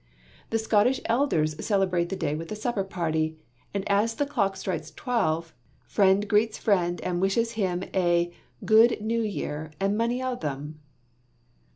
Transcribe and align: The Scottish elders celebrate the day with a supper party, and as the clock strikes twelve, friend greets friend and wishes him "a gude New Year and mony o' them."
The 0.49 0.57
Scottish 0.57 0.99
elders 1.05 1.63
celebrate 1.63 2.09
the 2.09 2.15
day 2.15 2.33
with 2.33 2.51
a 2.51 2.55
supper 2.55 2.83
party, 2.83 3.37
and 3.71 3.87
as 3.87 4.15
the 4.15 4.25
clock 4.25 4.57
strikes 4.57 4.89
twelve, 4.89 5.53
friend 5.85 6.27
greets 6.27 6.57
friend 6.57 6.99
and 7.01 7.21
wishes 7.21 7.51
him 7.51 7.83
"a 7.93 8.33
gude 8.65 8.99
New 8.99 9.21
Year 9.21 9.69
and 9.79 9.95
mony 9.95 10.23
o' 10.23 10.35
them." 10.35 10.79